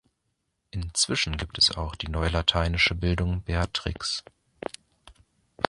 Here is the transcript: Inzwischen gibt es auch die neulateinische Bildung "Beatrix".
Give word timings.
Inzwischen 0.71 1.37
gibt 1.37 1.59
es 1.59 1.77
auch 1.77 1.93
die 1.95 2.07
neulateinische 2.09 2.95
Bildung 2.95 3.43
"Beatrix". 3.43 4.23